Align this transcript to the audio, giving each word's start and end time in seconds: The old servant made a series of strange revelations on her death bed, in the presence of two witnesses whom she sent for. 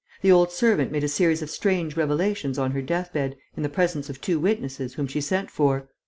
The 0.23 0.31
old 0.31 0.51
servant 0.51 0.91
made 0.91 1.03
a 1.03 1.07
series 1.07 1.43
of 1.43 1.51
strange 1.51 1.95
revelations 1.95 2.57
on 2.57 2.71
her 2.71 2.81
death 2.81 3.13
bed, 3.13 3.35
in 3.55 3.61
the 3.61 3.69
presence 3.69 4.09
of 4.09 4.19
two 4.19 4.39
witnesses 4.39 4.95
whom 4.95 5.05
she 5.05 5.21
sent 5.21 5.51
for. 5.51 5.89